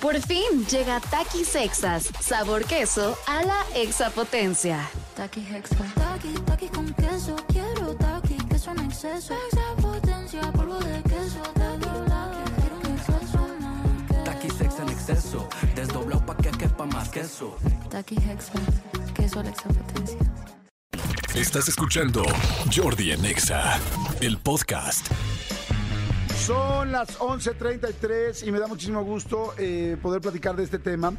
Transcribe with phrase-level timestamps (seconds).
[0.00, 4.88] Por fin llega Takis Sexas, sabor queso a la exapotencia.
[5.14, 5.76] Taki Hexa.
[5.94, 7.36] Taki, taki con queso.
[7.48, 9.34] Quiero taki, queso en exceso.
[9.52, 11.42] Exapotencia, polvo de queso.
[11.52, 14.80] Taki, taki, quiero un exceso más.
[14.80, 17.58] En exceso, desdoblado pa' que quepa más queso.
[17.90, 18.52] Taki Hexa.
[19.14, 20.18] Queso a la exapotencia.
[21.34, 22.22] Estás escuchando
[22.74, 23.78] Jordi en Exa,
[24.22, 25.08] el podcast.
[26.46, 31.12] Son las 11.33 y me da muchísimo gusto eh, poder platicar de este tema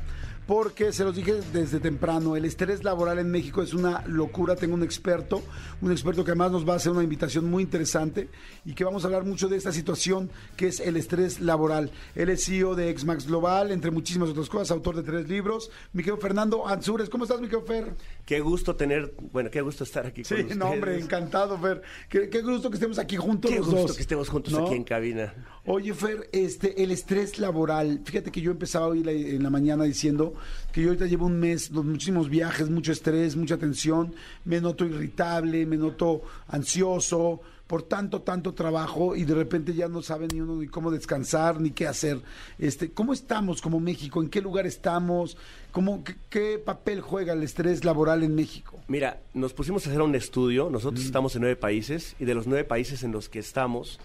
[0.51, 4.57] porque se los dije desde temprano, el estrés laboral en México es una locura.
[4.57, 5.41] Tengo un experto,
[5.81, 8.27] un experto que además nos va a hacer una invitación muy interesante
[8.65, 11.91] y que vamos a hablar mucho de esta situación que es el estrés laboral.
[12.15, 15.71] Él es CEO de Exmax Global, entre muchísimas otras cosas, autor de tres libros.
[15.93, 17.93] Mi querido Fernando Ansures, ¿cómo estás, mi querido Fer?
[18.25, 20.57] Qué gusto tener, bueno, qué gusto estar aquí Sí, con ustedes.
[20.57, 21.81] no, hombre, encantado, Fer.
[22.09, 23.95] Qué, qué gusto que estemos aquí juntos Qué los gusto dos.
[23.95, 24.65] que estemos juntos ¿no?
[24.65, 25.33] aquí en cabina.
[25.65, 28.01] Oye, Fer, este, el estrés laboral.
[28.03, 30.33] Fíjate que yo empezaba hoy la- en la mañana diciendo
[30.71, 34.13] que yo ahorita llevo un mes, los muchísimos viajes, mucho estrés, mucha tensión.
[34.45, 40.01] Me noto irritable, me noto ansioso por tanto, tanto trabajo y de repente ya no
[40.01, 42.19] sabe ni uno ni cómo descansar ni qué hacer.
[42.59, 44.21] Este, ¿Cómo estamos como México?
[44.21, 45.37] ¿En qué lugar estamos?
[45.71, 48.77] ¿Cómo, qué, qué papel juega el estrés laboral en México?
[48.89, 52.45] Mira, nos pusimos a hacer un estudio, nosotros estamos en nueve países y de los
[52.45, 54.01] nueve países en los que estamos,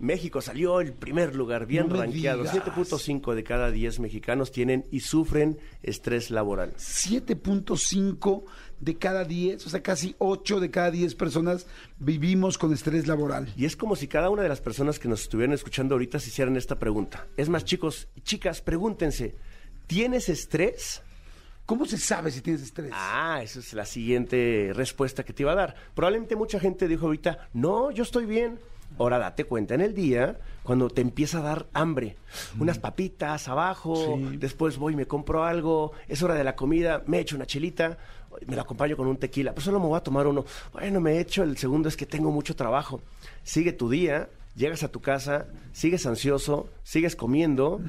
[0.00, 2.42] México salió el primer lugar, bien No me rankeado.
[2.42, 2.56] digas.
[2.56, 6.72] 7.5 de cada 10 mexicanos tienen y sufren estrés laboral.
[6.76, 8.44] 7.5
[8.80, 11.66] de cada 10, o sea, casi 8 de cada 10 personas
[11.98, 13.52] vivimos con estrés laboral.
[13.56, 16.28] Y es como si cada una de las personas que nos estuvieran escuchando ahorita se
[16.30, 17.26] hicieran esta pregunta.
[17.36, 19.34] Es más, chicos y chicas, pregúntense,
[19.86, 21.02] ¿tienes estrés?
[21.66, 22.90] ¿Cómo se sabe si tienes estrés?
[22.94, 25.76] Ah, esa es la siguiente respuesta que te iba a dar.
[25.94, 28.58] Probablemente mucha gente dijo ahorita, no, yo estoy bien.
[28.98, 32.16] Ahora date cuenta en el día cuando te empieza a dar hambre.
[32.58, 34.36] Unas papitas abajo, Sí.
[34.36, 37.96] después voy y me compro algo, es hora de la comida, me echo una chelita,
[38.46, 40.44] me la acompaño con un tequila, pues solo me voy a tomar uno.
[40.72, 43.00] Bueno, me echo, el segundo es que tengo mucho trabajo.
[43.42, 47.80] Sigue tu día, llegas a tu casa, sigues ansioso, sigues comiendo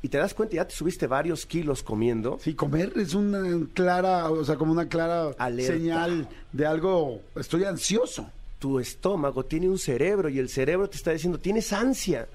[0.00, 2.38] y te das cuenta, ya te subiste varios kilos comiendo.
[2.40, 3.42] Sí, comer es una
[3.74, 5.72] clara, o sea, como una clara Alerta.
[5.74, 8.30] señal de algo, estoy ansioso.
[8.62, 12.28] Tu estómago tiene un cerebro y el cerebro te está diciendo, tienes ansia.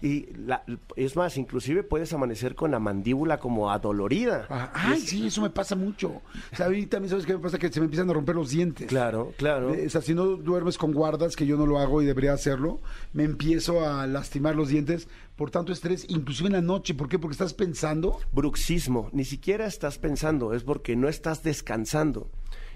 [0.00, 0.62] Y la-
[0.94, 4.46] es más, inclusive puedes amanecer con la mandíbula como adolorida.
[4.48, 6.20] Ah, Ay, sí, eso me pasa mucho.
[6.52, 7.58] O sea, a mí también, ¿sabes qué me pasa?
[7.58, 8.86] Que se me empiezan a romper los dientes.
[8.86, 9.72] Claro, claro.
[9.72, 12.78] O sea, si no duermes con guardas, que yo no lo hago y debería hacerlo,
[13.12, 16.94] me empiezo a lastimar los dientes por tanto estrés, inclusive en la noche.
[16.94, 17.18] ¿Por qué?
[17.18, 18.20] Porque estás pensando.
[18.32, 22.28] Bruxismo, ni siquiera estás pensando, es porque no estás descansando.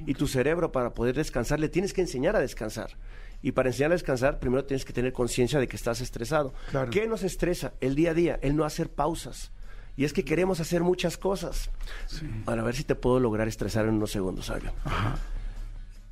[0.07, 2.97] Y tu cerebro para poder descansar le tienes que enseñar a descansar.
[3.43, 6.53] Y para enseñar a descansar, primero tienes que tener conciencia de que estás estresado.
[6.71, 6.91] Claro.
[6.91, 7.73] ¿Qué nos estresa?
[7.81, 9.53] El día a día, el no hacer pausas.
[9.97, 11.71] Y es que queremos hacer muchas cosas.
[12.45, 14.73] Para ver si te puedo lograr estresar en unos segundos, Sabio.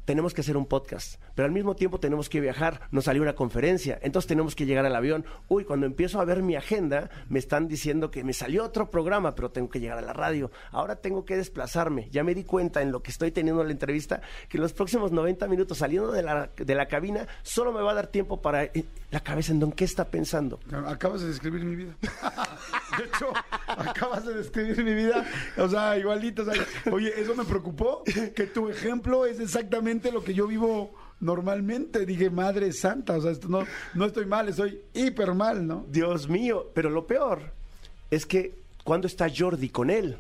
[0.09, 3.35] Tenemos que hacer un podcast, pero al mismo tiempo tenemos que viajar, nos salió una
[3.35, 5.27] conferencia, entonces tenemos que llegar al avión.
[5.49, 9.35] Uy, cuando empiezo a ver mi agenda, me están diciendo que me salió otro programa,
[9.35, 10.51] pero tengo que llegar a la radio.
[10.71, 12.09] Ahora tengo que desplazarme.
[12.11, 15.47] Ya me di cuenta en lo que estoy teniendo la entrevista que los próximos 90
[15.47, 18.87] minutos saliendo de la, de la cabina solo me va a dar tiempo para eh,
[19.11, 20.59] la cabeza en don está pensando.
[20.87, 21.95] Acabas de describir mi vida.
[22.99, 23.33] De hecho,
[23.67, 25.25] acabas de describir mi vida.
[25.57, 26.45] O sea, igualito.
[26.91, 28.03] oye, eso me preocupó.
[28.35, 32.07] Que tu ejemplo es exactamente lo que yo vivo normalmente.
[32.07, 33.17] Dije, madre santa.
[33.17, 33.65] O sea, esto no,
[33.95, 35.85] no estoy mal, estoy hiper mal, ¿no?
[35.89, 37.53] Dios mío, pero lo peor
[38.11, 38.55] es que
[38.85, 40.17] cuando está Jordi con él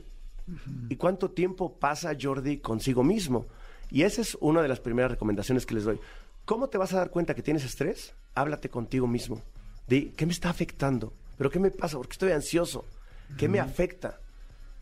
[0.88, 3.47] y cuánto tiempo pasa Jordi consigo mismo.
[3.91, 5.99] Y esa es una de las primeras recomendaciones que les doy.
[6.44, 8.15] ¿Cómo te vas a dar cuenta que tienes estrés?
[8.34, 9.41] Háblate contigo mismo.
[9.87, 11.12] Di, ¿qué me está afectando?
[11.38, 11.97] ¿Pero qué me pasa?
[11.97, 12.84] ¿Por qué estoy ansioso?
[13.37, 14.19] ¿Qué me afecta?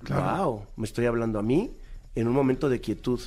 [0.09, 1.71] Wow, me estoy hablando a mí
[2.15, 3.21] en un momento de quietud.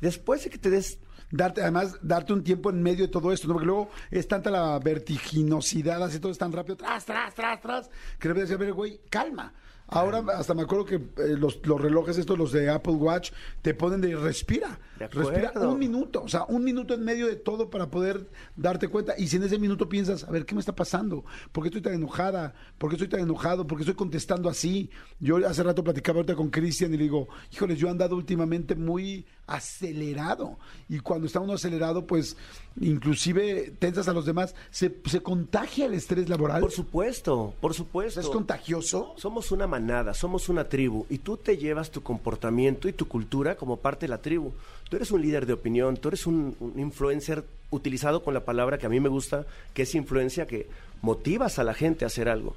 [0.00, 0.98] Después de que te des
[1.32, 3.54] Darte, además, darte un tiempo en medio de todo esto, ¿no?
[3.54, 7.90] Porque luego es tanta la vertiginosidad, así todo es tan rápido, tras, tras, tras, tras,
[8.18, 9.54] que debes decir, a ver, güey, calma.
[9.92, 13.74] Ahora hasta me acuerdo que eh, los, los relojes estos, los de Apple Watch, te
[13.74, 14.78] ponen de respira.
[14.96, 18.86] De respira un minuto, o sea, un minuto en medio de todo para poder darte
[18.86, 19.14] cuenta.
[19.18, 21.24] Y si en ese minuto piensas, a ver, ¿qué me está pasando?
[21.50, 22.54] ¿Por qué estoy tan enojada?
[22.78, 23.66] ¿Por qué estoy tan enojado?
[23.66, 24.90] ¿Por qué estoy contestando así?
[25.18, 28.76] Yo hace rato platicaba ahorita con Cristian y le digo, híjoles, yo he andado últimamente
[28.76, 30.56] muy acelerado.
[30.88, 32.36] Y cuando está uno acelerado, pues
[32.80, 34.54] inclusive tensas a los demás.
[34.70, 36.60] ¿Se, se contagia el estrés laboral?
[36.60, 38.20] Por supuesto, por supuesto.
[38.20, 39.14] ¿Es contagioso?
[39.16, 43.56] Somos una manada, somos una tribu y tú te llevas tu comportamiento y tu cultura
[43.56, 44.52] como parte de la tribu.
[44.88, 48.78] Tú eres un líder de opinión, tú eres un, un influencer utilizado con la palabra
[48.78, 50.68] que a mí me gusta, que es influencia, que
[51.02, 52.56] motivas a la gente a hacer algo.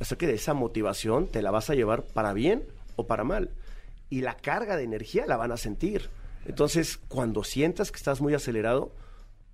[0.00, 2.62] Así que esa motivación te la vas a llevar para bien
[2.96, 3.50] o para mal.
[4.10, 6.08] Y la carga de energía la van a sentir.
[6.46, 8.92] Entonces, cuando sientas que estás muy acelerado,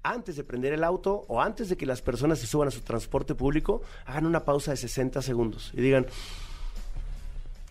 [0.05, 2.83] antes de prender el auto o antes de que las personas se suban a su
[2.83, 6.07] transporte público, hagan una pausa de 60 segundos y digan,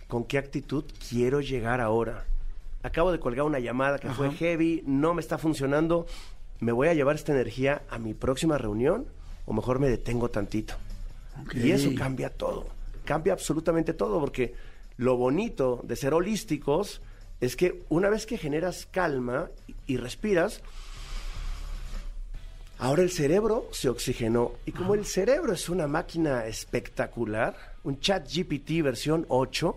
[0.08, 2.26] ¿con qué actitud quiero llegar ahora?
[2.82, 6.06] Acabo de colgar una llamada que fue heavy, no me está funcionando,
[6.60, 9.06] ¿me voy a llevar esta energía a mi próxima reunión
[9.46, 10.74] o mejor me detengo tantito?
[11.54, 12.68] Y eso cambia todo,
[13.06, 14.56] cambia absolutamente todo, porque
[14.98, 17.02] lo bonito de ser holísticos
[17.46, 20.62] es que una vez que generas calma y, y respiras,
[22.80, 24.54] ahora el cerebro se oxigenó.
[24.66, 29.76] Y como el cerebro es una máquina espectacular, un chat GPT versión 8,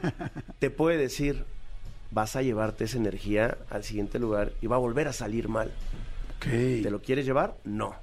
[0.58, 1.44] te puede decir,
[2.10, 5.72] vas a llevarte esa energía al siguiente lugar y va a volver a salir mal.
[6.40, 7.56] ¿Te lo quieres llevar?
[7.64, 7.94] No.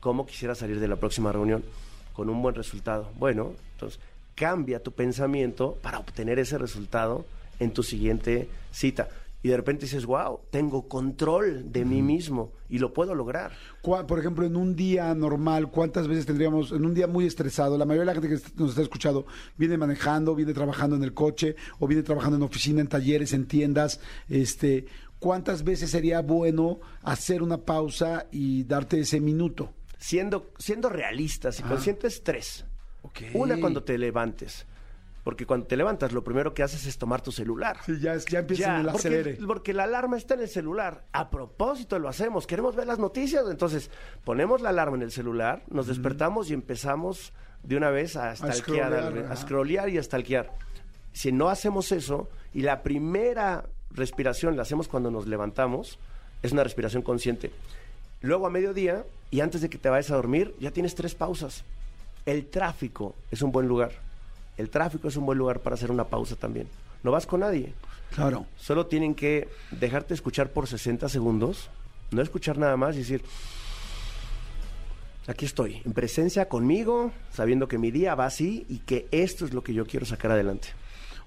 [0.00, 1.64] ¿Cómo quisiera salir de la próxima reunión?
[2.12, 3.10] Con un buen resultado.
[3.16, 4.00] Bueno, entonces
[4.34, 7.24] cambia tu pensamiento para obtener ese resultado
[7.58, 9.08] en tu siguiente cita.
[9.44, 13.52] Y de repente dices, wow, tengo control de mí mismo y lo puedo lograr.
[13.82, 17.84] Por ejemplo, en un día normal, ¿cuántas veces tendríamos, en un día muy estresado, la
[17.84, 19.26] mayoría de la gente que nos está escuchando
[19.58, 23.44] viene manejando, viene trabajando en el coche, o viene trabajando en oficina, en talleres, en
[23.44, 24.86] tiendas, este,
[25.18, 29.74] ¿cuántas veces sería bueno hacer una pausa y darte ese minuto?
[29.98, 32.64] Siendo, siendo realistas y conscientes, tres.
[33.34, 34.64] Una cuando te levantes.
[35.24, 37.78] Porque cuando te levantas, lo primero que haces es tomar tu celular.
[37.86, 39.38] Sí, ya, es- ya empieza Ya, en el porque, acelere.
[39.46, 41.04] porque la alarma está en el celular.
[41.12, 42.46] A propósito lo hacemos.
[42.46, 43.42] Queremos ver las noticias.
[43.50, 43.90] Entonces,
[44.24, 47.32] ponemos la alarma en el celular, nos despertamos y empezamos
[47.62, 48.58] de una vez a stalkear,
[48.92, 50.52] scrollear, a scrollear y a stalkear.
[51.12, 55.98] Si no hacemos eso y la primera respiración la hacemos cuando nos levantamos,
[56.42, 57.50] es una respiración consciente.
[58.20, 61.64] Luego a mediodía y antes de que te vayas a dormir, ya tienes tres pausas.
[62.26, 63.92] El tráfico es un buen lugar.
[64.56, 66.68] El tráfico es un buen lugar para hacer una pausa también.
[67.02, 67.74] No vas con nadie.
[68.14, 68.46] Claro.
[68.56, 71.70] Solo tienen que dejarte escuchar por 60 segundos,
[72.10, 73.22] no escuchar nada más y decir,
[75.26, 79.52] aquí estoy, en presencia conmigo, sabiendo que mi día va así y que esto es
[79.52, 80.68] lo que yo quiero sacar adelante.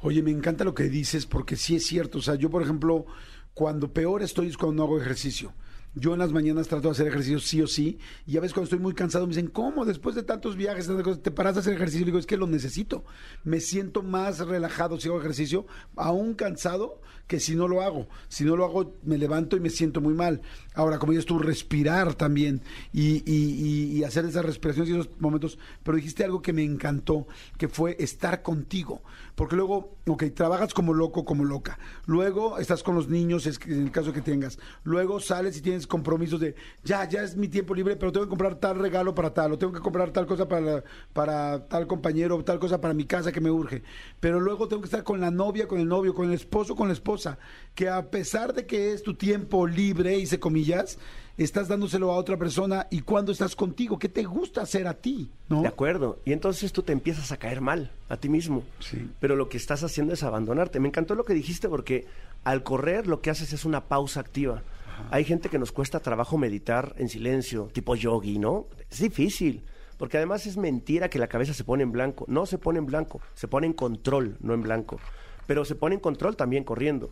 [0.02, 2.20] Oye, me encanta lo que dices porque sí es cierto.
[2.20, 3.06] O sea, yo, por ejemplo,
[3.54, 5.52] cuando peor estoy es cuando no hago ejercicio.
[5.96, 7.98] Yo en las mañanas trato de hacer ejercicio sí o sí,
[8.28, 9.84] y a veces cuando estoy muy cansado me dicen, ¿cómo?
[9.84, 10.88] Después de tantos viajes,
[11.24, 12.02] te paras a hacer ejercicio.
[12.04, 13.04] Y digo, es que lo necesito.
[13.44, 18.08] Me siento más relajado si hago ejercicio, aún cansado, que si no lo hago.
[18.30, 20.42] Si no lo hago, me levanto y me siento muy mal.
[20.76, 22.62] Ahora, como dices tú, respirar también
[22.94, 25.58] y, y- y- y hacer esas respiraciones y esos momentos.
[25.84, 29.02] Pero dijiste algo que me encantó, que fue estar contigo.
[29.38, 31.78] Porque luego, ok, trabajas como loco, como loca.
[32.08, 34.58] Luego estás con los niños, es en el caso que tengas.
[34.84, 38.32] Luego sales y tienes compromisos de, ya, ya es mi tiempo libre, pero tengo que
[38.32, 42.44] comprar tal regalo para tal, o tengo que comprar tal cosa para, para tal compañero,
[42.44, 43.84] tal cosa para mi casa que me urge.
[44.20, 46.88] Pero luego tengo que estar con la novia, con el novio, con el esposo, con
[46.88, 47.38] la esposa.
[47.76, 50.98] Que a pesar de que es tu tiempo libre, hice comillas,
[51.44, 55.32] estás dándoselo a otra persona y cuando estás contigo, ¿qué te gusta hacer a ti?
[55.50, 55.62] ¿No?
[55.62, 56.20] De acuerdo.
[56.26, 58.64] Y entonces tú te empiezas a caer mal a ti mismo.
[58.80, 59.10] Sí.
[59.20, 60.80] Pero lo que estás haciendo es abandonarte.
[60.80, 62.06] Me encantó lo que dijiste porque
[62.44, 64.64] al correr lo que haces es una pausa activa.
[65.12, 68.66] Hay gente que nos cuesta trabajo meditar en silencio, tipo yogi, ¿no?
[68.90, 69.64] Es difícil.
[69.98, 72.26] Porque además es mentira que la cabeza se pone en blanco.
[72.28, 75.00] No se pone en blanco, se pone en control, no en blanco.
[75.46, 77.12] Pero se pone en control también corriendo.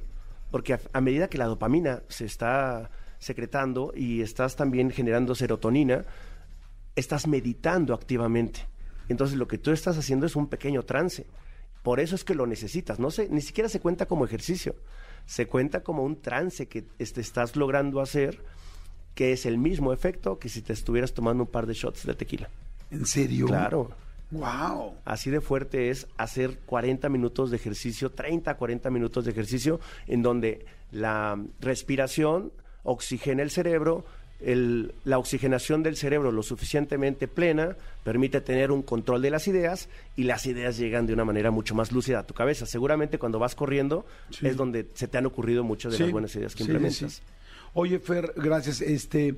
[0.50, 6.06] Porque a, a medida que la dopamina se está secretando y estás también generando serotonina,
[6.96, 8.68] estás meditando activamente.
[9.10, 11.26] Entonces lo que tú estás haciendo es un pequeño trance.
[11.84, 13.00] Por eso es que lo necesitas.
[13.00, 14.76] No se, ni siquiera se cuenta como ejercicio.
[15.26, 18.44] Se cuenta como un trance que este, estás logrando hacer,
[19.14, 22.16] que es el mismo efecto que si te estuvieras tomando un par de shots de
[22.16, 22.50] tequila.
[22.90, 23.46] ¿En serio?
[23.46, 23.92] Claro.
[24.32, 24.96] Wow.
[25.06, 29.80] Así de fuerte es hacer 40 minutos de ejercicio, 30 a 40 minutos de ejercicio,
[30.08, 32.52] en donde la respiración
[32.86, 34.06] oxigena el cerebro,
[34.42, 39.88] el- la oxigenación del cerebro lo suficientemente plena permite tener un control de las ideas
[40.16, 42.66] y las ideas llegan de una manera mucho más lúcida a tu cabeza.
[42.66, 44.46] Seguramente cuando vas corriendo Sí.
[44.48, 47.22] es donde se te han ocurrido muchas de Sí, las buenas ideas que sí, implementas.
[47.74, 48.82] Oye, Fer, gracias.
[48.82, 49.36] Este,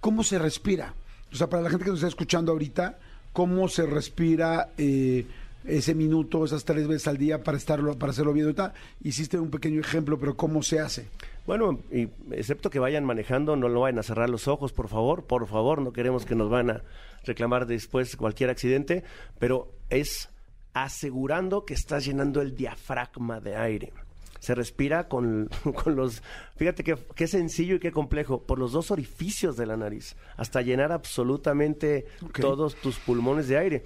[0.00, 0.94] ¿cómo se respira?
[1.32, 2.98] O sea, para la gente que nos está escuchando ahorita,
[3.32, 5.26] ¿cómo se respira eh,
[5.64, 8.46] ese minuto, esas tres veces al día para estarlo, para hacerlo bien?
[8.46, 8.72] Ahorita
[9.04, 11.06] hiciste un pequeño ejemplo, pero ¿cómo se hace?
[11.50, 15.24] Bueno, y excepto que vayan manejando, no lo vayan a cerrar los ojos, por favor,
[15.24, 16.84] por favor, no queremos que nos van a
[17.24, 19.02] reclamar después cualquier accidente,
[19.40, 20.30] pero es
[20.74, 23.92] asegurando que estás llenando el diafragma de aire.
[24.38, 25.50] Se respira con,
[25.82, 26.22] con los,
[26.54, 30.62] fíjate que, qué sencillo y qué complejo, por los dos orificios de la nariz, hasta
[30.62, 32.06] llenar absolutamente
[32.40, 33.82] todos tus pulmones de aire.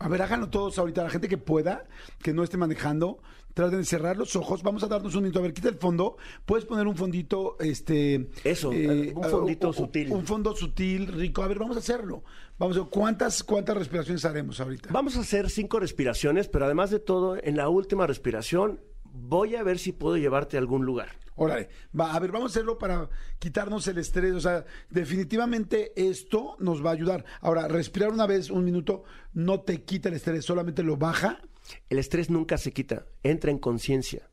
[0.00, 1.02] A ver, háganlo todos ahorita.
[1.02, 1.86] La gente que pueda,
[2.22, 3.18] que no esté manejando,
[3.58, 4.62] traten de cerrar los ojos.
[4.62, 5.40] Vamos a darnos un minuto.
[5.40, 6.16] A ver, quita el fondo.
[6.46, 8.30] Puedes poner un fondito, este...
[8.44, 10.12] Eso, un fondito sutil.
[10.12, 11.42] Un fondo sutil, rico.
[11.42, 12.22] A ver, vamos a hacerlo.
[12.56, 14.90] Vamos a ver, ¿cuántas, cuántas respiraciones haremos ahorita?
[14.92, 19.64] Vamos a hacer cinco respiraciones, pero además de todo, en la última respiración voy a
[19.64, 21.08] ver si puedo llevarte a algún lugar.
[21.34, 23.08] Órale, va, a ver, vamos a hacerlo para
[23.40, 24.34] quitarnos el estrés.
[24.34, 27.24] O sea, definitivamente esto nos va a ayudar.
[27.40, 29.02] Ahora, respirar una vez, un minuto,
[29.34, 31.40] no te quita el estrés, solamente lo baja.
[31.88, 34.28] El estrés nunca se quita, entra en conciencia.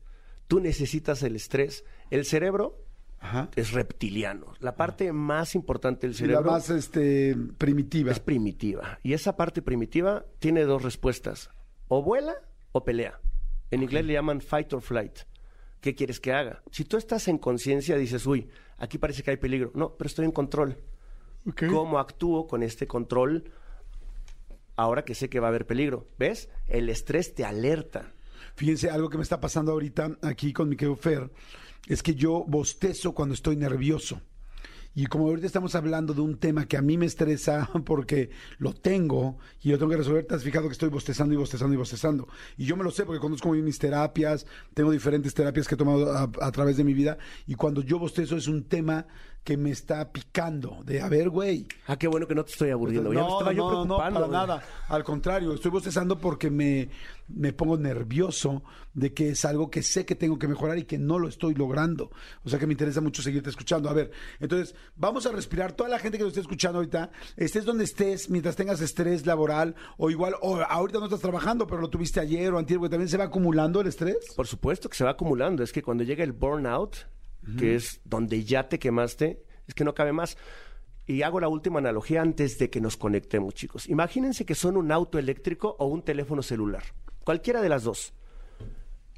[0.48, 1.84] Tú necesitas el estrés.
[2.10, 2.84] El cerebro
[3.18, 3.50] Ajá.
[3.56, 4.54] es reptiliano.
[4.60, 8.12] La parte más importante del Y la cerebro más este, primitiva.
[8.12, 8.98] es primitiva.
[9.02, 11.50] Y esa parte primitiva tiene dos respuestas.
[11.88, 12.34] O vuela
[12.72, 13.20] o pelea.
[13.70, 15.18] En inglés le llaman fight or flight.
[15.80, 16.62] ¿Qué quieres que haga?
[16.70, 19.72] Si tú estás en conciencia, dices, uy, aquí parece que hay peligro.
[19.74, 20.78] No, pero estoy en control.
[21.68, 23.44] ¿Cómo actúo con este control
[24.76, 26.08] ahora que sé que va a haber peligro?
[26.18, 26.48] ¿Ves?
[26.68, 28.12] El estrés te alerta.
[28.54, 31.30] Fíjense, algo que me está pasando ahorita aquí con mi querido Fer,
[31.86, 34.20] es que yo bostezo cuando estoy nervioso.
[34.96, 38.72] Y como ahorita estamos hablando de un tema que a mí me estresa porque lo
[38.72, 41.76] tengo y lo tengo que resolver, te has fijado que estoy bostezando y bostezando y
[41.76, 42.26] bostezando.
[42.56, 46.10] Y yo me lo sé porque conozco mis terapias, tengo diferentes terapias que he tomado
[46.12, 47.18] a, a través de mi vida.
[47.46, 49.06] Y cuando yo bostezo es un tema
[49.46, 50.82] que me está picando.
[50.84, 53.12] De, a ver, güey, Ah, qué bueno que no te estoy aburriendo.
[53.12, 54.20] ya me estaba yo no, no, preocupando.
[54.28, 54.62] para nada.
[54.88, 56.88] Al contrario, estoy bostezando porque me,
[57.28, 60.98] me pongo nervioso de que es algo que sé que tengo que mejorar y que
[60.98, 62.10] no lo estoy logrando.
[62.42, 63.88] O sea que me interesa mucho seguirte escuchando.
[63.88, 64.10] A ver,
[64.40, 65.72] entonces vamos a respirar.
[65.72, 69.74] Toda la gente que nos esté escuchando ahorita, estés donde estés, mientras tengas estrés laboral
[69.96, 73.08] o igual, o ahorita no estás trabajando, pero lo tuviste ayer o antier, porque también
[73.08, 74.32] se va acumulando el estrés.
[74.34, 75.62] Por supuesto que se va acumulando.
[75.62, 76.96] Es que cuando llega el burnout,
[77.58, 80.36] que es donde ya te quemaste, es que no cabe más.
[81.06, 83.88] Y hago la última analogía antes de que nos conectemos, chicos.
[83.88, 86.82] Imagínense que son un auto eléctrico o un teléfono celular.
[87.22, 88.12] Cualquiera de las dos.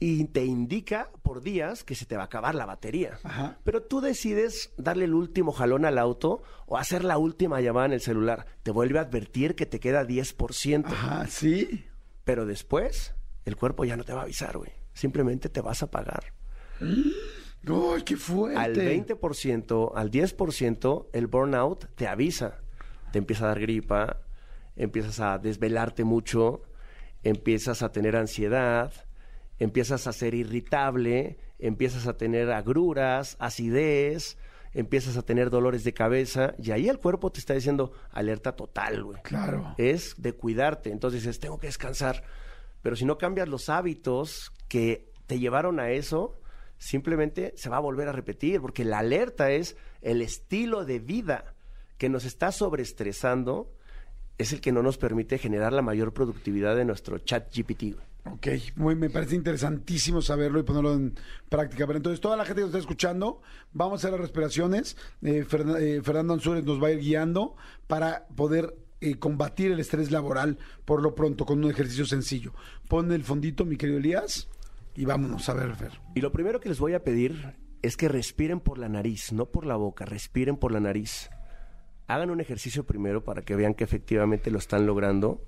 [0.00, 3.18] Y te indica por días que se te va a acabar la batería.
[3.24, 3.58] Ajá.
[3.64, 7.92] Pero tú decides darle el último jalón al auto o hacer la última llamada en
[7.94, 8.46] el celular.
[8.62, 10.86] Te vuelve a advertir que te queda 10%.
[10.86, 11.86] Ajá, sí.
[12.24, 13.14] Pero después,
[13.44, 14.70] el cuerpo ya no te va a avisar, güey.
[14.92, 16.32] Simplemente te vas a apagar.
[16.80, 18.58] ¡Ay, qué fuerte!
[18.58, 22.60] Al 20%, al 10%, el burnout te avisa.
[23.12, 24.20] Te empieza a dar gripa,
[24.76, 26.62] empiezas a desvelarte mucho,
[27.22, 28.92] empiezas a tener ansiedad,
[29.58, 34.38] empiezas a ser irritable, empiezas a tener agruras, acidez,
[34.72, 39.04] empiezas a tener dolores de cabeza y ahí el cuerpo te está diciendo alerta total,
[39.04, 39.20] güey.
[39.22, 39.74] Claro.
[39.78, 40.90] Es de cuidarte.
[40.90, 42.22] Entonces dices, tengo que descansar.
[42.82, 46.40] Pero si no cambias los hábitos que te llevaron a eso,
[46.78, 51.54] simplemente se va a volver a repetir, porque la alerta es el estilo de vida
[51.98, 53.74] que nos está sobreestresando,
[54.38, 57.96] es el que no nos permite generar la mayor productividad de nuestro chat GPT.
[58.24, 58.46] Ok,
[58.76, 61.14] muy, me parece interesantísimo saberlo y ponerlo en
[61.48, 61.86] práctica.
[61.86, 63.40] Pero entonces, toda la gente que nos está escuchando,
[63.72, 64.96] vamos a hacer las respiraciones.
[65.22, 67.56] Eh, Ferna- eh, Fernando Ansúrez nos va a ir guiando
[67.86, 72.52] para poder eh, combatir el estrés laboral por lo pronto con un ejercicio sencillo.
[72.88, 74.48] Pon el fondito, mi querido Elías,
[74.94, 75.92] y vámonos a ver, Fer.
[76.14, 79.46] Y lo primero que les voy a pedir es que respiren por la nariz, no
[79.46, 81.30] por la boca, respiren por la nariz.
[82.08, 85.42] Hagan un ejercicio primero para que vean que efectivamente lo están logrando.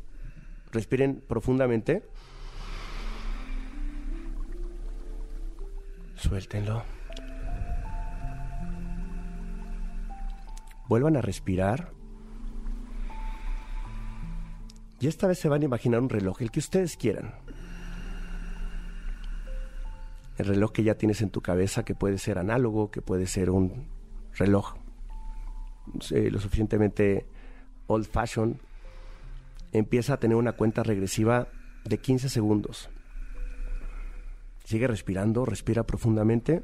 [0.72, 2.04] Respiren profundamente.
[6.20, 6.82] Suéltenlo.
[10.88, 11.92] Vuelvan a respirar.
[15.00, 17.32] Y esta vez se van a imaginar un reloj, el que ustedes quieran
[20.40, 23.50] el reloj que ya tienes en tu cabeza, que puede ser análogo, que puede ser
[23.50, 23.88] un
[24.34, 24.74] reloj
[26.10, 27.26] eh, lo suficientemente
[27.86, 28.60] old fashion,
[29.72, 31.48] empieza a tener una cuenta regresiva
[31.84, 32.88] de 15 segundos.
[34.70, 36.62] Sigue respirando, respira profundamente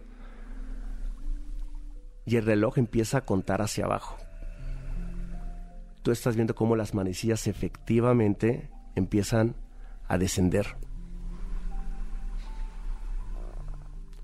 [2.24, 4.16] y el reloj empieza a contar hacia abajo.
[6.02, 9.56] Tú estás viendo cómo las manecillas efectivamente empiezan
[10.06, 10.76] a descender.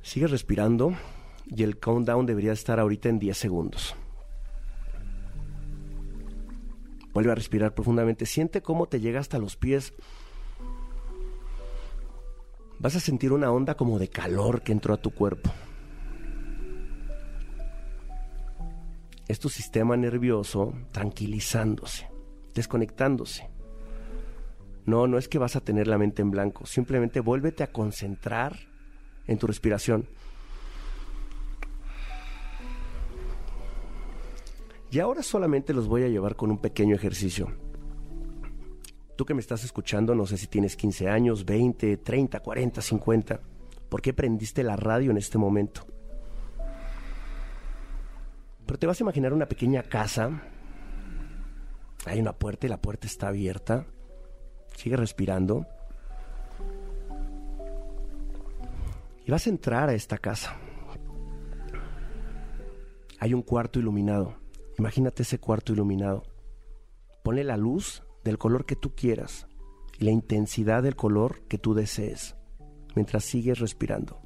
[0.00, 0.94] Sigue respirando
[1.46, 3.96] y el countdown debería estar ahorita en 10 segundos.
[7.12, 8.26] Vuelve a respirar profundamente.
[8.26, 9.92] Siente cómo te llega hasta los pies.
[12.82, 15.52] Vas a sentir una onda como de calor que entró a tu cuerpo.
[19.28, 22.08] Es tu sistema nervioso tranquilizándose,
[22.54, 23.48] desconectándose.
[24.84, 26.66] No, no es que vas a tener la mente en blanco.
[26.66, 28.58] Simplemente vuélvete a concentrar
[29.28, 30.08] en tu respiración.
[34.90, 37.61] Y ahora solamente los voy a llevar con un pequeño ejercicio.
[39.22, 43.40] Tú que me estás escuchando, no sé si tienes 15 años, 20, 30, 40, 50.
[43.88, 45.86] ¿Por qué prendiste la radio en este momento?
[48.66, 50.42] Pero te vas a imaginar una pequeña casa.
[52.04, 53.86] Hay una puerta y la puerta está abierta.
[54.74, 55.68] Sigue respirando.
[59.24, 60.56] Y vas a entrar a esta casa.
[63.20, 64.34] Hay un cuarto iluminado.
[64.80, 66.24] Imagínate ese cuarto iluminado.
[67.22, 69.46] Ponle la luz del color que tú quieras
[69.98, 72.36] y la intensidad del color que tú desees
[72.94, 74.20] mientras sigues respirando.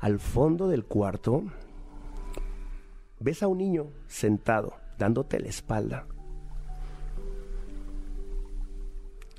[0.00, 1.44] Al fondo del cuarto
[3.18, 6.06] ves a un niño sentado dándote la espalda.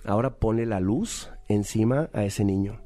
[0.03, 2.79] Ahora ponle la luz encima a ese niño.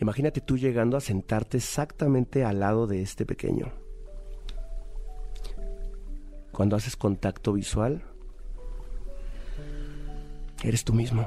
[0.00, 3.79] Imagínate tú llegando a sentarte exactamente al lado de este pequeño.
[6.60, 8.02] Cuando haces contacto visual,
[10.62, 11.26] eres tú mismo.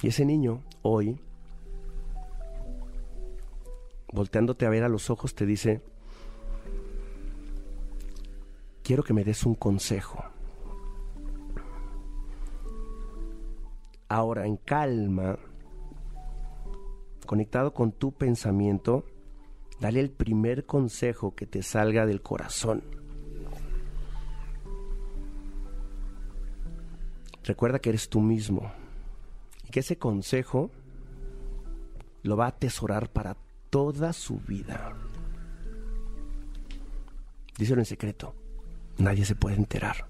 [0.00, 1.20] Y ese niño, hoy,
[4.10, 5.82] volteándote a ver a los ojos, te dice,
[8.82, 10.24] quiero que me des un consejo.
[14.08, 15.38] Ahora, en calma,
[17.26, 19.04] conectado con tu pensamiento,
[19.80, 22.82] dale el primer consejo que te salga del corazón.
[27.44, 28.70] Recuerda que eres tú mismo
[29.66, 30.70] y que ese consejo
[32.22, 33.36] lo va a atesorar para
[33.70, 34.94] toda su vida.
[37.56, 38.34] Díselo en secreto.
[38.98, 40.08] Nadie se puede enterar.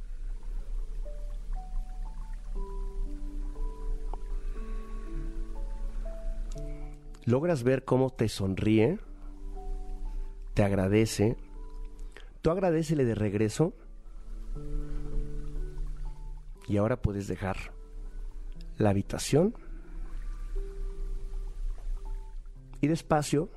[7.29, 8.99] logras ver cómo te sonríe,
[10.59, 11.37] te agradece,
[12.43, 13.75] tú agradecele de regreso
[16.67, 17.73] y ahora puedes dejar
[18.77, 19.55] la habitación
[22.81, 23.51] y despacio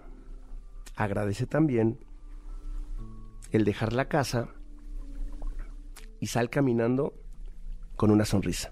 [0.96, 1.98] agradece también
[3.50, 4.50] el dejar la casa
[6.20, 7.16] y sal caminando
[7.96, 8.70] con una sonrisa.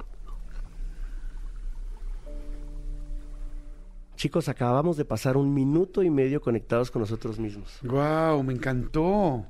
[4.19, 7.79] Chicos, acabamos de pasar un minuto y medio conectados con nosotros mismos.
[7.83, 9.45] Wow, me encantó.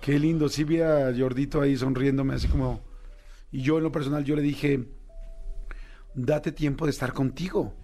[0.00, 0.48] Qué lindo.
[0.48, 2.80] Sí vi Jordito ahí sonriéndome así como...
[3.52, 4.88] Y yo en lo personal, yo le dije,
[6.16, 7.74] date tiempo de estar contigo.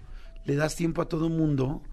[0.44, 1.84] Le das tiempo a todo mundo.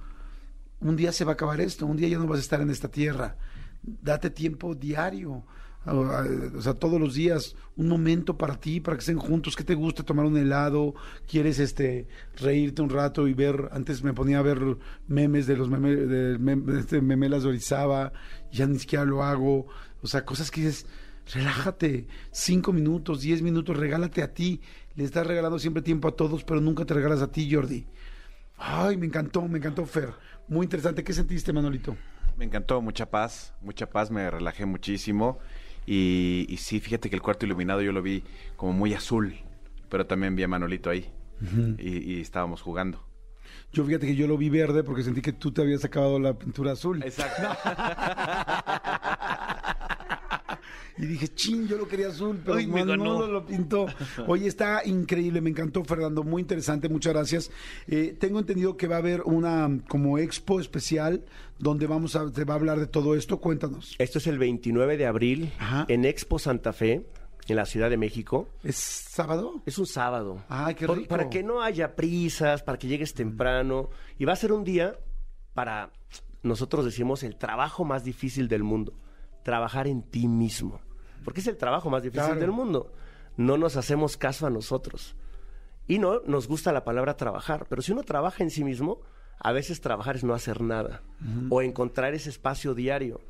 [0.80, 2.72] Un día se va a acabar esto, un día ya no vas a estar en
[2.72, 3.38] esta tierra.
[3.84, 5.46] Date tiempo diario
[5.86, 9.76] o sea, todos los días, un momento para ti, para que estén juntos, que te
[9.76, 10.96] gusta tomar un helado,
[11.28, 15.70] quieres este reírte un rato y ver, antes me ponía a ver memes de los
[15.70, 18.14] memes de, este memelas de Orizaba,
[18.52, 19.68] ya ni siquiera lo hago,
[20.02, 20.88] o sea, cosas que dices,
[21.34, 24.62] relájate, cinco minutos, diez minutos, regálate a ti,
[24.96, 27.86] le estás regalando siempre tiempo a todos, pero nunca te regalas a ti, Jordi.
[28.58, 30.14] Ay, me encantó, me encantó Fer,
[30.48, 31.96] muy interesante, ¿qué sentiste, Manolito?
[32.38, 35.40] Me encantó, mucha paz, mucha paz, me relajé muchísimo.
[35.86, 38.24] Y, sí, fíjate que el cuarto iluminado yo lo vi
[38.56, 39.36] como muy azul,
[39.90, 41.10] pero también vi a Manolito ahí
[41.78, 43.06] y, y, estábamos jugando.
[43.72, 46.34] Yo fíjate que yo lo vi verde porque sentí que tú te habías acabado la
[46.34, 47.04] pintura azul.
[47.04, 47.44] Exacto.
[51.06, 52.60] Y dije, chin, yo lo quería azul, pero
[52.98, 53.86] no lo pintó.
[54.28, 57.52] Oye, está increíble, me encantó, Fernando, muy interesante, muchas gracias.
[57.88, 61.24] Eh, tengo entendido que va a haber una como expo especial
[61.60, 63.40] donde vamos a, te va a hablar de todo esto.
[63.40, 63.96] Cuéntanos.
[64.00, 65.54] Esto es el 29 de abril
[65.88, 67.06] en Expo Santa Fe
[67.48, 68.50] en la Ciudad de México.
[68.64, 69.62] ¿Es sábado?
[69.68, 70.44] Es un sábado.
[70.50, 71.08] Ay, qué rico.
[71.08, 73.90] para que no haya prisas, para que llegues temprano.
[74.18, 74.98] Y va a ser un día
[75.54, 75.92] para,
[76.42, 78.98] nosotros decimos, el trabajo más difícil del mundo.
[79.44, 80.82] Trabajar en ti mismo
[81.26, 82.94] porque es el trabajo más difícil del mundo.
[83.36, 85.16] No nos hacemos caso a nosotros.
[85.88, 89.02] Y no nos gusta la palabra trabajar, pero si uno trabaja en sí mismo,
[89.40, 91.02] a veces trabajar es no hacer nada
[91.50, 93.22] o encontrar ese espacio diario.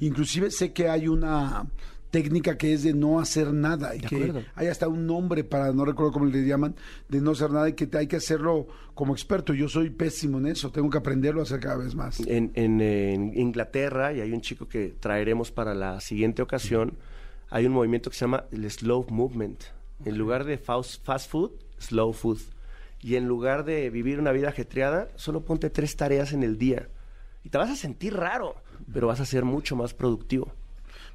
[0.00, 1.66] Inclusive sé que hay una
[2.12, 5.84] técnica que es de no hacer nada y que hay hasta un nombre para, no
[5.86, 6.76] recuerdo cómo le llaman,
[7.08, 9.54] de no hacer nada y que hay que hacerlo como experto.
[9.54, 12.20] Yo soy pésimo en eso, tengo que aprenderlo a hacer cada vez más.
[12.26, 16.98] En, Inglaterra, y hay un chico que traeremos para la siguiente ocasión,
[17.52, 19.62] hay un movimiento que se llama el slow movement.
[20.06, 22.38] En lugar de fast, food, slow food.
[23.00, 26.88] Y en lugar de vivir una vida ajetreada, solo ponte tres tareas en el día.
[27.44, 28.56] Y te vas a sentir raro,
[28.92, 30.50] pero vas a ser mucho más productivo.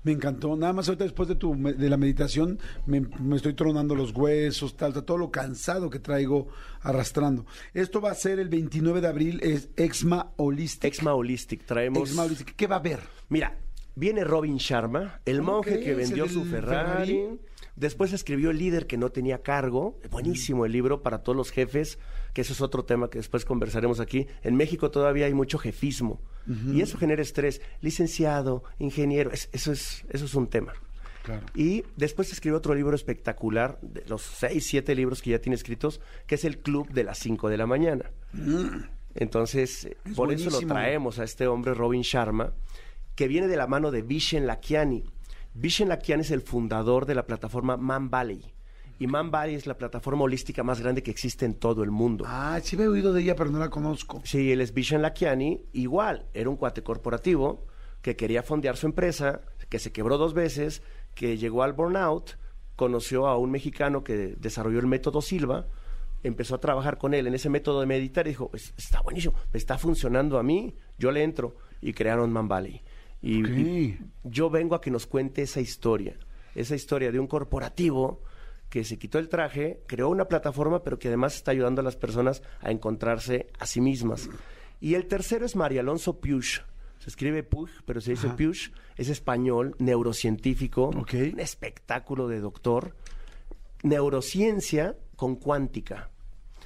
[0.03, 0.55] Me encantó.
[0.55, 3.01] Nada más ahorita después de, tu, de la meditación me,
[3.35, 6.49] estoy tronando los huesos, tal, todo lo cansado que traigo
[6.81, 7.47] arrastrando.
[7.73, 10.93] Esto va a ser el 29 de abril, es Exma Holistic.
[10.93, 11.65] Exma Holistic.
[11.65, 12.09] Traemos...
[12.09, 12.55] Exma Holistic.
[12.55, 12.99] ¿Qué va a haber?
[13.27, 13.57] Mira,
[13.99, 17.13] Viene Robin Sharma, el monje que vendió su Ferrari.
[17.13, 17.39] Ferrari.
[17.75, 19.99] Después escribió El líder que no tenía cargo.
[20.11, 21.97] Buenísimo el libro para todos los jefes,
[22.33, 24.27] que eso es otro tema que después conversaremos aquí.
[24.43, 26.21] En México todavía hay mucho jefismo
[26.71, 27.59] y eso genera estrés.
[27.81, 30.73] Licenciado, ingeniero, es- eso, es, eso es un tema.
[31.23, 31.45] Claro.
[31.55, 36.01] Y después escribió otro libro espectacular, de los seis, siete libros que ya tiene escritos,
[36.27, 38.11] que es El Club de las 5 de la mañana.
[39.15, 42.53] Entonces, eh, Es por eso lo traemos a este hombre, Robin Sharma,
[43.17, 45.03] que viene de la mano de Vishen Lakiani.
[45.55, 48.53] Vishen Lakiani es el fundador de la plataforma Man Valley.
[48.99, 52.25] Y Man Valley es la plataforma holística más grande que existe en todo el mundo.
[52.27, 54.21] Ah, sí me he oído de ella, pero no la conozco.
[54.23, 57.65] Sí, él es Vishen Lakiani, igual, era un cuate corporativo
[58.03, 60.83] que quería fondear su empresa, que se quebró dos veces,
[61.15, 62.37] que llegó al burnout,
[62.75, 65.65] conoció a un mexicano que desarrolló el método Silva,
[66.21, 69.33] empezó a trabajar con él en ese método de meditar y dijo, "Es- está buenísimo,
[69.51, 71.55] me está funcionando a mí, yo le entro.
[71.79, 72.81] Y crearon Man Valley.
[73.21, 76.17] Y, yo vengo a que nos cuente esa historia,
[76.55, 78.21] esa historia de un corporativo
[78.69, 81.95] que se quitó el traje, creó una plataforma, pero que además está ayudando a las
[81.95, 84.29] personas a encontrarse a sí mismas.
[84.79, 86.59] Y el tercero es María Alonso Piush.
[86.99, 88.69] Se escribe Puj, pero se dice Piush.
[88.97, 92.95] Es español, neurocientífico, un espectáculo de doctor.
[93.83, 96.09] Neurociencia con cuántica.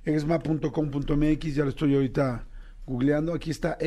[0.05, 2.47] exma.com.mx, ya lo estoy ahorita
[2.85, 3.33] googleando.
[3.33, 3.77] Aquí está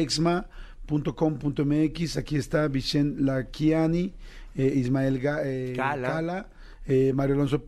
[0.87, 4.15] exma.com.mx, aquí está Vicente Laquiani,
[4.55, 6.09] eh, Ismael Ga- eh, Cala.
[6.09, 6.49] Cala,
[6.87, 7.63] eh, Mario Alonso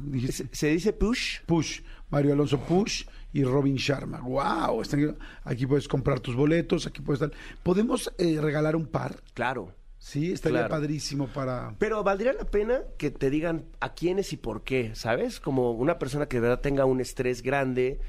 [0.00, 0.44] dijiste.
[0.44, 1.40] Se, se dice push.
[1.44, 4.20] Push, Mario Alonso Push y Robin Sharma.
[4.20, 4.80] ¡Wow!
[4.80, 7.36] Están- aquí puedes comprar tus boletos, aquí puedes estar.
[7.62, 9.20] ¿Podemos eh, regalar un par?
[9.34, 9.74] Claro.
[9.98, 10.70] Sí, estaría Claro.
[10.74, 11.76] padrísimo para...
[11.78, 15.38] Pero valdría la pena que te digan a quiénes y por qué, ¿sabes?
[15.38, 18.00] Como una persona que de verdad tenga un estrés grande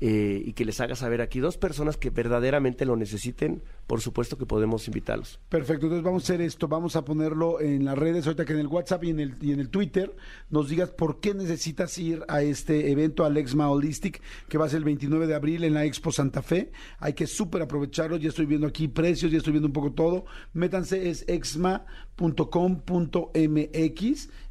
[0.00, 4.36] eh, y que les haga saber aquí dos personas que verdaderamente lo necesiten, por supuesto
[4.36, 5.38] que podemos invitarlos.
[5.48, 8.58] Perfecto, entonces vamos a hacer esto, vamos a ponerlo en las redes, ahorita que en
[8.58, 10.16] el WhatsApp y en el, y en el Twitter
[10.50, 14.78] nos digas por qué necesitas ir a este evento Alexma Holistic, que va a ser
[14.78, 16.72] el 29 de abril en la Expo Santa Fe.
[16.98, 20.24] Hay que súper aprovecharlo, ya estoy viendo aquí precios, ya estoy viendo un poco todo.
[20.52, 21.86] Métanse, es exma.com.mx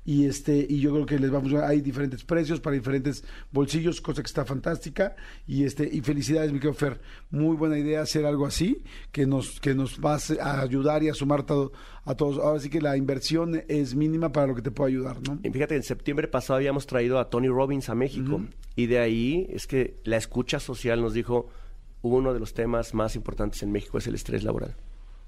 [0.05, 4.01] y este y yo creo que les vamos a hay diferentes precios para diferentes bolsillos,
[4.01, 5.15] cosa que está fantástica
[5.47, 9.59] y este y felicidades mi querido Fer, muy buena idea hacer algo así que nos
[9.59, 11.71] que nos va a ayudar y a sumar todo
[12.05, 12.37] a todos.
[12.37, 15.39] Ahora sí que la inversión es mínima para lo que te puede ayudar, ¿no?
[15.43, 18.41] Y fíjate, en septiembre pasado habíamos traído a Tony Robbins a México
[18.75, 21.49] y de ahí es que la escucha social nos dijo
[22.01, 24.75] uno de los temas más importantes en México es el estrés laboral.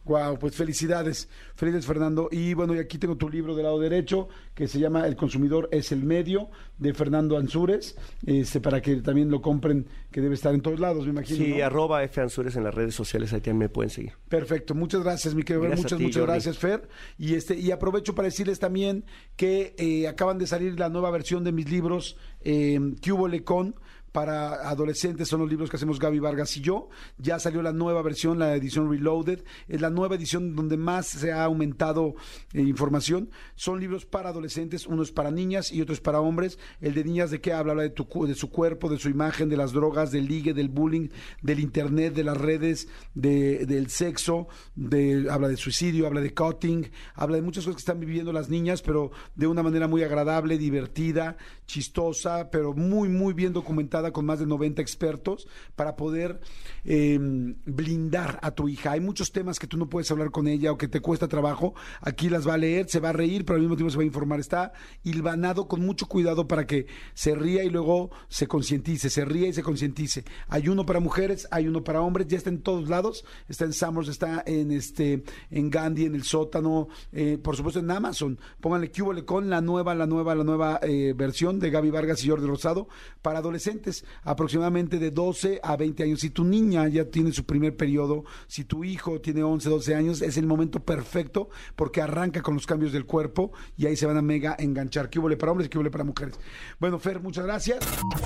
[0.08, 2.30] Wow, pues felicidades, felicidades Fernando.
[2.32, 5.68] Y bueno, y aquí tengo tu libro del lado derecho que se llama El consumidor
[5.72, 10.54] es el medio de Fernando Ansúrez, este, para que también lo compren, que debe estar
[10.54, 11.44] en todos lados, me imagino.
[11.44, 11.66] Sí, ¿no?
[11.66, 14.14] arroba F Ansures en las redes sociales, ahí también me pueden seguir.
[14.30, 16.32] Perfecto, muchas gracias, mi querido Gracias muchas, ti, muchas Jordi.
[16.34, 16.88] gracias, Fer.
[17.18, 19.04] Y este, y aprovecho para decirles también
[19.36, 23.76] que eh, acaban de salir la nueva versión de mis libros, eh, Cúbole con
[24.18, 26.90] para adolescentes son los libros que hacemos Gaby Vargas y yo.
[27.20, 29.44] Ya salió la nueva versión, la edición Reloaded.
[29.68, 32.16] Es la nueva edición donde más se ha aumentado
[32.54, 33.30] eh, información.
[33.54, 36.58] Son libros para adolescentes, uno es para niñas y otro es para hombres.
[36.82, 39.50] El de niñas de qué habla, habla de, tu, de su cuerpo, de su imagen,
[39.50, 41.10] de las drogas, del ligue, del bullying,
[41.44, 46.90] del internet, de las redes, de- del sexo, de, habla de suicidio, habla de cutting,
[47.14, 50.58] habla de muchas cosas que están viviendo las niñas, pero de una manera muy agradable,
[50.58, 56.40] divertida, chistosa, pero muy, muy bien documentada con más de 90 expertos para poder
[56.86, 57.18] eh,
[57.66, 58.92] blindar a tu hija.
[58.92, 61.74] Hay muchos temas que tú no puedes hablar con ella o que te cuesta trabajo.
[62.02, 64.04] Aquí las va a leer, se va a reír, pero al mismo tiempo se va
[64.04, 64.40] a informar.
[64.40, 69.48] Está hilvanado con mucho cuidado para que se ría y luego se concientice, se ría
[69.48, 70.24] y se concientice.
[70.48, 73.26] Hay uno para mujeres, hay uno para hombres, ya está en todos lados.
[73.48, 77.92] Está en Summers, está en este en Gandhi, en el sótano, eh, por supuesto en
[77.92, 78.40] Amazon.
[78.60, 82.30] Pónganle Cúbole con la nueva, la nueva, la nueva eh, versión de Gaby Vargas y
[82.30, 82.88] Jordi Rosado
[83.22, 86.20] para adolescentes, aproximadamente de 12 a 20 años.
[86.20, 90.22] Si tu niña ya tiene su primer periodo, si tu hijo tiene 11, 12 años,
[90.22, 94.18] es el momento perfecto porque arranca con los cambios del cuerpo y ahí se van
[94.18, 95.10] a mega enganchar.
[95.10, 96.40] ¿Qué huele para hombres qué huele para mujeres?
[96.80, 97.80] Bueno, Fer, muchas gracias.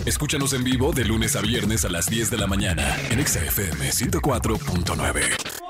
[0.06, 3.90] Escúchanos en vivo de lunes a viernes a las 10 de la mañana en XFM
[3.90, 5.61] 104.9.